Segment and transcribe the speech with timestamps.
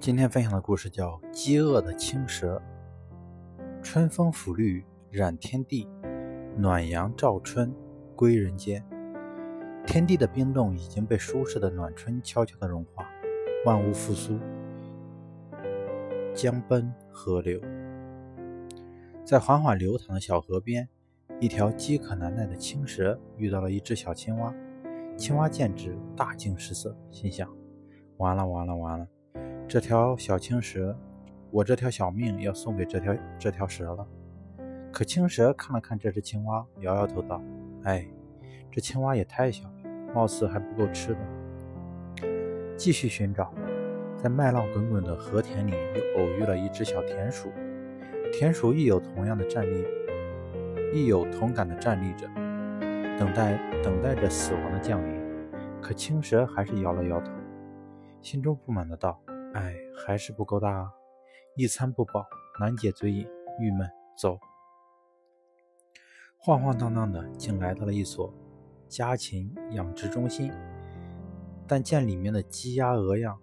[0.00, 2.56] 今天分享的故事叫《饥饿的青蛇》。
[3.82, 5.86] 春风抚绿染天地，
[6.56, 7.70] 暖阳照春
[8.16, 8.82] 归人间。
[9.86, 13.06] 天地的冰冻已经被舒适的暖春悄悄的融化，
[13.66, 14.38] 万物复苏。
[16.34, 17.60] 江奔河流，
[19.22, 20.88] 在缓缓流淌的小河边，
[21.40, 24.54] 一条饥渴难耐的青蛇遇到了一只小青蛙。
[25.18, 27.54] 青蛙见之，大惊失色，心想：
[28.16, 29.06] 完了完了完了！
[29.70, 30.98] 这条小青蛇，
[31.52, 34.04] 我这条小命要送给这条这条蛇了。
[34.90, 37.40] 可青蛇看了看这只青蛙，摇摇头道
[37.86, 38.04] ：“哎，
[38.68, 39.72] 这青蛙也太小了，
[40.12, 41.20] 貌似还不够吃的。”
[42.76, 43.54] 继续寻找，
[44.16, 47.48] 在麦浪滚滚的河田里，又偶遇了一只小田鼠。
[48.32, 49.86] 田鼠亦有同样的站立，
[50.92, 52.26] 亦有同感的站立着，
[53.20, 55.20] 等待等待着死亡的降临。
[55.80, 57.30] 可青蛇还是摇了摇头，
[58.20, 59.22] 心中不满的道。
[59.52, 60.92] 哎，还是不够大啊！
[61.56, 62.24] 一餐不饱，
[62.60, 63.26] 难解嘴瘾，
[63.58, 63.90] 郁闷。
[64.16, 64.38] 走，
[66.38, 68.32] 晃晃荡荡的，竟来到了一所
[68.86, 70.52] 家禽养殖中心。
[71.66, 73.40] 但见里面的鸡鸭鹅样，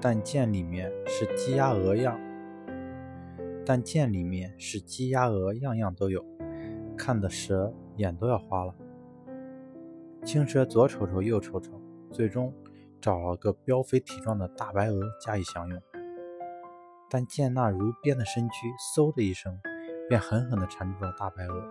[0.00, 2.20] 但见里面是鸡鸭鹅样，
[3.64, 6.24] 但见里面是鸡鸭鹅，样样都有，
[6.96, 8.74] 看的蛇眼都要花了。
[10.24, 11.80] 青蛇左瞅瞅，右瞅瞅，
[12.12, 12.52] 最终。
[13.04, 15.82] 找了个膘肥体壮的大白鹅加以享用，
[17.10, 19.60] 但见那如鞭的身躯，嗖的一声，
[20.08, 21.68] 便狠狠地缠住了大白鹅。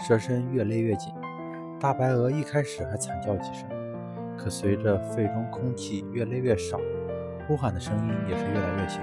[0.00, 1.14] 蛇身越勒越紧，
[1.78, 3.68] 大白鹅一开始还惨叫几声，
[4.36, 6.76] 可随着肺中空气越勒越少，
[7.46, 9.00] 呼喊的声音也是越来越小，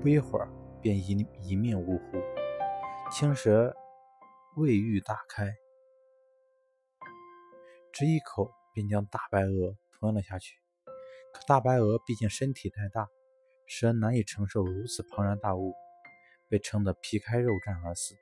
[0.00, 0.48] 不一会儿
[0.80, 2.18] 便一一命呜呼。
[3.10, 3.74] 青蛇
[4.54, 5.52] 胃欲大开，
[7.92, 8.59] 只一口。
[8.72, 10.56] 便将大白鹅吞了下去。
[11.32, 13.08] 可大白鹅毕竟身体太大，
[13.66, 15.74] 蛇难以承受如此庞然大物，
[16.48, 18.14] 被撑得皮开肉绽而死。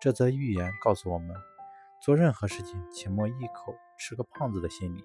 [0.00, 1.36] 这则寓言告诉我们，
[2.02, 5.02] 做任何事情切莫一口吃个胖子的心理，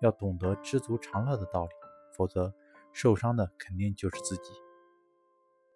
[0.00, 1.70] 要懂得知足常乐的道理，
[2.16, 2.54] 否则
[2.92, 4.63] 受伤的肯定就是自己。